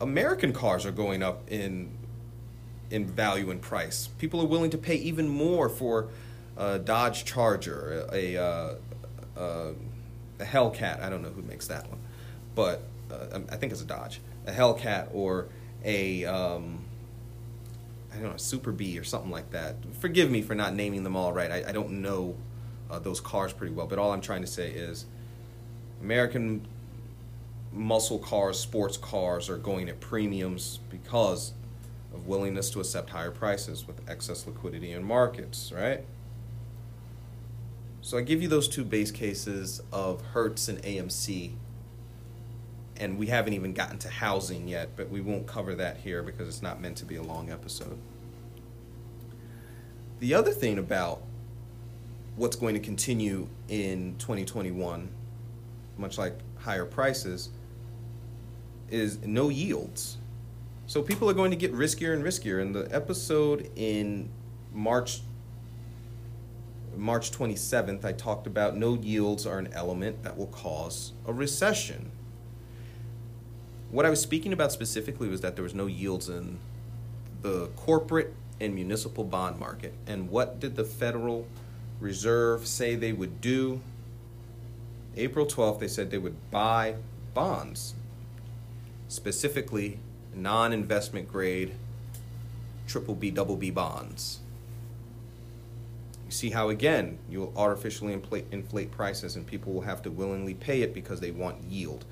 American 0.00 0.52
cars 0.52 0.86
are 0.86 0.92
going 0.92 1.22
up 1.22 1.50
in 1.50 1.90
in 2.90 3.06
value 3.06 3.50
and 3.50 3.60
price. 3.60 4.08
People 4.18 4.40
are 4.40 4.46
willing 4.46 4.70
to 4.70 4.78
pay 4.78 4.96
even 4.96 5.28
more 5.28 5.68
for 5.68 6.08
a 6.56 6.78
Dodge 6.78 7.24
Charger, 7.24 8.06
a, 8.12 8.34
a, 8.34 8.76
a, 9.36 9.74
a 10.40 10.44
Hellcat. 10.44 11.00
I 11.00 11.08
don't 11.08 11.22
know 11.22 11.30
who 11.30 11.42
makes 11.42 11.68
that 11.68 11.88
one, 11.88 12.00
but 12.54 12.82
uh, 13.10 13.40
I 13.50 13.56
think 13.56 13.72
it's 13.72 13.82
a 13.82 13.86
Dodge 13.86 14.20
a 14.46 14.52
Hellcat 14.52 15.08
or 15.12 15.48
a 15.84 16.24
um, 16.24 16.84
I 18.12 18.16
don't 18.16 18.30
know, 18.30 18.36
Super 18.36 18.72
Bee 18.72 18.98
or 18.98 19.04
something 19.04 19.30
like 19.30 19.50
that. 19.50 19.76
Forgive 20.00 20.30
me 20.30 20.42
for 20.42 20.54
not 20.54 20.74
naming 20.74 21.04
them 21.04 21.16
all 21.16 21.32
right. 21.32 21.50
I, 21.50 21.64
I 21.68 21.72
don't 21.72 22.02
know 22.02 22.36
uh, 22.90 22.98
those 22.98 23.20
cars 23.20 23.52
pretty 23.52 23.72
well, 23.72 23.86
but 23.86 23.98
all 23.98 24.12
I'm 24.12 24.20
trying 24.20 24.42
to 24.42 24.46
say 24.46 24.70
is 24.70 25.06
American 26.00 26.66
muscle 27.72 28.18
cars, 28.18 28.58
sports 28.58 28.96
cars 28.96 29.48
are 29.48 29.56
going 29.56 29.88
at 29.88 30.00
premiums 30.00 30.80
because 30.90 31.52
of 32.12 32.26
willingness 32.26 32.70
to 32.70 32.80
accept 32.80 33.10
higher 33.10 33.30
prices 33.30 33.86
with 33.86 34.00
excess 34.08 34.46
liquidity 34.46 34.92
in 34.92 35.04
markets, 35.04 35.72
right? 35.74 36.04
So 38.02 38.18
I 38.18 38.22
give 38.22 38.42
you 38.42 38.48
those 38.48 38.66
two 38.66 38.84
base 38.84 39.10
cases 39.10 39.80
of 39.92 40.20
Hertz 40.32 40.68
and 40.68 40.82
AMC 40.82 41.52
and 43.00 43.16
we 43.16 43.28
haven't 43.28 43.54
even 43.54 43.72
gotten 43.72 43.98
to 43.98 44.10
housing 44.10 44.68
yet, 44.68 44.90
but 44.94 45.08
we 45.08 45.22
won't 45.22 45.46
cover 45.46 45.74
that 45.74 45.96
here 45.96 46.22
because 46.22 46.46
it's 46.46 46.60
not 46.60 46.82
meant 46.82 46.98
to 46.98 47.06
be 47.06 47.16
a 47.16 47.22
long 47.22 47.50
episode. 47.50 47.98
The 50.18 50.34
other 50.34 50.50
thing 50.50 50.78
about 50.78 51.22
what's 52.40 52.56
going 52.56 52.72
to 52.72 52.80
continue 52.80 53.46
in 53.68 54.16
2021, 54.18 55.10
much 55.98 56.16
like 56.16 56.38
higher 56.56 56.86
prices 56.86 57.50
is 58.88 59.18
no 59.26 59.50
yields. 59.50 60.16
So 60.86 61.02
people 61.02 61.28
are 61.28 61.34
going 61.34 61.50
to 61.50 61.56
get 61.56 61.70
riskier 61.74 62.14
and 62.14 62.24
riskier. 62.24 62.62
In 62.62 62.72
the 62.72 62.88
episode 62.90 63.70
in 63.76 64.30
March 64.72 65.20
March 66.96 67.30
27th, 67.30 68.06
I 68.06 68.12
talked 68.12 68.46
about 68.46 68.74
no 68.74 68.94
yields 68.94 69.46
are 69.46 69.58
an 69.58 69.68
element 69.74 70.22
that 70.22 70.36
will 70.36 70.46
cause 70.46 71.12
a 71.26 71.34
recession. 71.34 72.10
What 73.90 74.06
I 74.06 74.10
was 74.10 74.20
speaking 74.20 74.54
about 74.54 74.72
specifically 74.72 75.28
was 75.28 75.42
that 75.42 75.56
there 75.56 75.62
was 75.62 75.74
no 75.74 75.86
yields 75.86 76.30
in 76.30 76.58
the 77.42 77.66
corporate 77.76 78.32
and 78.60 78.74
municipal 78.74 79.24
bond 79.24 79.58
market. 79.60 79.92
And 80.06 80.30
what 80.30 80.58
did 80.58 80.74
the 80.74 80.84
Federal 80.84 81.46
Reserve 82.00 82.66
say 82.66 82.94
they 82.94 83.12
would 83.12 83.40
do? 83.40 83.80
April 85.16 85.46
12th, 85.46 85.80
they 85.80 85.88
said 85.88 86.10
they 86.10 86.18
would 86.18 86.50
buy 86.50 86.96
bonds, 87.34 87.94
specifically 89.08 89.98
non 90.34 90.72
investment 90.72 91.28
grade 91.28 91.74
triple 92.86 93.14
B, 93.14 93.30
double 93.30 93.56
B 93.56 93.70
bonds. 93.70 94.40
You 96.26 96.32
see 96.32 96.50
how, 96.50 96.68
again, 96.68 97.18
you'll 97.28 97.52
artificially 97.56 98.12
inflate, 98.12 98.46
inflate 98.50 98.90
prices 98.90 99.36
and 99.36 99.46
people 99.46 99.72
will 99.72 99.82
have 99.82 100.02
to 100.02 100.10
willingly 100.10 100.54
pay 100.54 100.82
it 100.82 100.94
because 100.94 101.20
they 101.20 101.30
want 101.30 101.62
yield. 101.64 102.04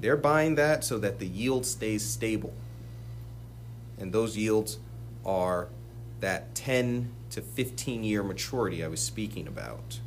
They're 0.00 0.16
buying 0.16 0.54
that 0.56 0.84
so 0.84 0.98
that 0.98 1.18
the 1.18 1.26
yield 1.26 1.66
stays 1.66 2.04
stable. 2.04 2.54
And 3.98 4.12
those 4.12 4.36
yields 4.36 4.78
are 5.24 5.68
that 6.20 6.54
10 6.54 7.12
to 7.30 7.40
15 7.40 8.04
year 8.04 8.22
maturity 8.22 8.82
I 8.84 8.88
was 8.88 9.00
speaking 9.00 9.46
about 9.46 10.00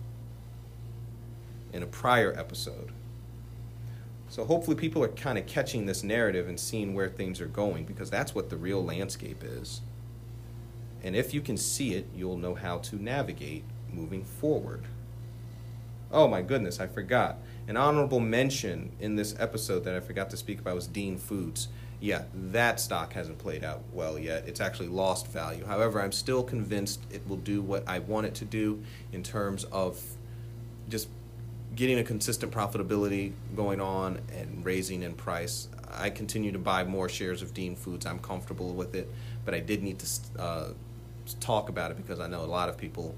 in 1.71 1.83
a 1.83 1.87
prior 1.87 2.33
episode. 2.37 2.91
So 4.29 4.45
hopefully 4.45 4.75
people 4.75 5.03
are 5.03 5.09
kind 5.09 5.37
of 5.37 5.47
catching 5.47 5.85
this 5.85 6.03
narrative 6.03 6.47
and 6.47 6.59
seeing 6.59 6.93
where 6.93 7.09
things 7.09 7.41
are 7.41 7.47
going 7.47 7.85
because 7.85 8.09
that's 8.09 8.35
what 8.35 8.49
the 8.49 8.57
real 8.57 8.83
landscape 8.83 9.43
is. 9.43 9.81
And 11.03 11.15
if 11.15 11.33
you 11.33 11.41
can 11.41 11.57
see 11.57 11.95
it, 11.95 12.07
you'll 12.15 12.37
know 12.37 12.55
how 12.55 12.77
to 12.79 13.01
navigate 13.01 13.63
moving 13.91 14.23
forward. 14.23 14.83
Oh 16.11 16.27
my 16.27 16.41
goodness, 16.41 16.79
I 16.79 16.87
forgot. 16.87 17.37
An 17.67 17.77
honorable 17.77 18.19
mention 18.19 18.91
in 18.99 19.15
this 19.15 19.35
episode 19.39 19.83
that 19.85 19.95
I 19.95 19.99
forgot 19.99 20.29
to 20.31 20.37
speak 20.37 20.59
about 20.59 20.75
was 20.75 20.87
Dean 20.87 21.17
Foods. 21.17 21.67
Yeah, 22.01 22.23
that 22.33 22.79
stock 22.79 23.11
hasn't 23.13 23.39
played 23.39 23.63
out 23.63 23.81
well 23.91 24.17
yet. 24.17 24.47
It's 24.47 24.61
actually 24.61 24.87
lost 24.87 25.27
value. 25.27 25.65
However, 25.65 26.01
I'm 26.01 26.13
still 26.13 26.43
convinced 26.43 27.01
it 27.11 27.27
will 27.27 27.37
do 27.37 27.61
what 27.61 27.83
I 27.87 27.99
want 27.99 28.25
it 28.27 28.35
to 28.35 28.45
do 28.45 28.81
in 29.11 29.21
terms 29.21 29.65
of 29.65 30.01
just 30.87 31.09
getting 31.75 31.99
a 31.99 32.03
consistent 32.03 32.51
profitability 32.51 33.33
going 33.55 33.81
on 33.81 34.19
and 34.35 34.63
raising 34.65 35.03
in 35.03 35.13
price. 35.13 35.67
I 35.91 36.09
continue 36.09 36.51
to 36.53 36.59
buy 36.59 36.83
more 36.83 37.09
shares 37.09 37.41
of 37.41 37.53
Dean 37.53 37.75
Foods. 37.75 38.05
I'm 38.05 38.19
comfortable 38.19 38.73
with 38.73 38.95
it, 38.95 39.09
but 39.43 39.53
I 39.53 39.59
did 39.59 39.83
need 39.83 39.99
to 39.99 40.41
uh, 40.41 40.69
talk 41.39 41.69
about 41.69 41.91
it 41.91 41.97
because 41.97 42.19
I 42.19 42.27
know 42.27 42.41
a 42.41 42.45
lot 42.45 42.69
of 42.69 42.77
people 42.77 43.15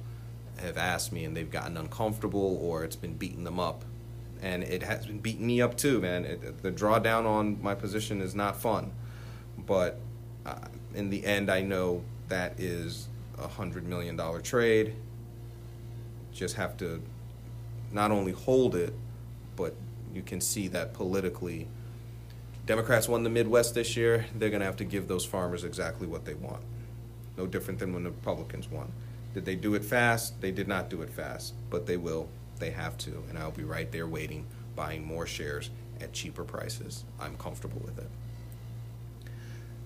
have 0.59 0.77
asked 0.77 1.11
me 1.11 1.25
and 1.25 1.35
they've 1.35 1.49
gotten 1.49 1.77
uncomfortable 1.77 2.59
or 2.61 2.83
it's 2.83 2.95
been 2.95 3.13
beating 3.13 3.43
them 3.43 3.59
up. 3.59 3.83
And 4.41 4.63
it 4.63 4.83
has 4.83 5.05
been 5.05 5.19
beating 5.19 5.45
me 5.45 5.61
up 5.61 5.77
too, 5.77 6.01
man. 6.01 6.25
It, 6.25 6.63
the 6.63 6.71
drawdown 6.71 7.25
on 7.25 7.61
my 7.61 7.75
position 7.75 8.21
is 8.21 8.33
not 8.33 8.59
fun. 8.59 8.91
But 9.57 9.99
uh, 10.45 10.55
in 10.95 11.09
the 11.09 11.25
end, 11.25 11.51
I 11.51 11.61
know 11.61 12.03
that 12.27 12.59
is 12.59 13.07
a 13.37 13.47
$100 13.47 13.83
million 13.83 14.17
trade. 14.41 14.95
Just 16.33 16.55
have 16.55 16.77
to 16.77 17.01
not 17.91 18.11
only 18.11 18.31
hold 18.31 18.75
it, 18.75 18.93
but 19.55 19.75
you 20.13 20.21
can 20.21 20.41
see 20.41 20.67
that 20.69 20.93
politically, 20.93 21.67
Democrats 22.65 23.07
won 23.07 23.23
the 23.23 23.29
Midwest 23.29 23.75
this 23.75 23.95
year. 23.97 24.25
They're 24.35 24.49
going 24.49 24.61
to 24.61 24.65
have 24.65 24.77
to 24.77 24.85
give 24.85 25.07
those 25.07 25.25
farmers 25.25 25.63
exactly 25.63 26.07
what 26.07 26.25
they 26.25 26.33
want. 26.33 26.61
No 27.37 27.45
different 27.45 27.79
than 27.79 27.93
when 27.93 28.03
the 28.03 28.11
Republicans 28.11 28.69
won. 28.69 28.91
Did 29.33 29.45
they 29.45 29.55
do 29.55 29.73
it 29.75 29.83
fast? 29.83 30.41
They 30.41 30.51
did 30.51 30.67
not 30.67 30.89
do 30.89 31.01
it 31.01 31.09
fast, 31.09 31.53
but 31.69 31.85
they 31.85 31.97
will. 31.97 32.27
They 32.61 32.69
have 32.69 32.95
to, 32.99 33.23
and 33.27 33.39
I'll 33.39 33.49
be 33.49 33.63
right 33.63 33.91
there 33.91 34.07
waiting, 34.07 34.45
buying 34.75 35.03
more 35.03 35.25
shares 35.25 35.71
at 35.99 36.13
cheaper 36.13 36.43
prices. 36.43 37.03
I'm 37.19 37.35
comfortable 37.35 37.81
with 37.83 37.97
it. 37.97 38.07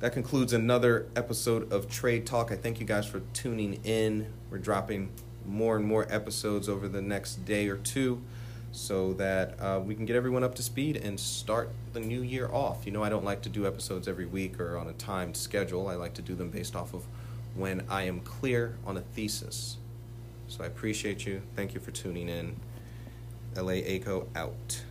That 0.01 0.11
concludes 0.11 0.51
another 0.51 1.07
episode 1.15 1.71
of 1.71 1.89
Trade 1.89 2.25
Talk. 2.25 2.51
I 2.51 2.57
thank 2.57 2.81
you 2.81 2.85
guys 2.85 3.07
for 3.07 3.21
tuning 3.31 3.79
in. 3.85 4.27
We're 4.51 4.57
dropping 4.57 5.09
more 5.45 5.77
and 5.77 5.85
more 5.85 6.05
episodes 6.09 6.67
over 6.67 6.89
the 6.89 7.01
next 7.01 7.45
day 7.45 7.69
or 7.69 7.77
two 7.77 8.21
so 8.73 9.13
that 9.13 9.57
uh, 9.61 9.79
we 9.79 9.95
can 9.95 10.05
get 10.05 10.17
everyone 10.17 10.43
up 10.43 10.53
to 10.55 10.61
speed 10.61 10.97
and 10.97 11.17
start 11.17 11.69
the 11.93 12.01
new 12.01 12.21
year 12.21 12.49
off. 12.51 12.85
You 12.85 12.91
know, 12.91 13.03
I 13.03 13.09
don't 13.09 13.23
like 13.23 13.41
to 13.43 13.49
do 13.49 13.65
episodes 13.65 14.09
every 14.09 14.25
week 14.25 14.59
or 14.59 14.77
on 14.77 14.89
a 14.89 14.93
timed 14.93 15.37
schedule. 15.37 15.87
I 15.87 15.95
like 15.95 16.13
to 16.15 16.21
do 16.21 16.35
them 16.35 16.49
based 16.49 16.75
off 16.75 16.93
of 16.93 17.05
when 17.55 17.85
I 17.89 18.03
am 18.03 18.19
clear 18.19 18.75
on 18.85 18.97
a 18.97 19.01
thesis. 19.01 19.77
So 20.49 20.61
I 20.65 20.67
appreciate 20.67 21.25
you. 21.25 21.41
Thank 21.55 21.73
you 21.73 21.79
for 21.79 21.91
tuning 21.91 22.27
in. 22.27 22.57
LA 23.57 23.73
ACO 23.73 24.27
out. 24.35 24.84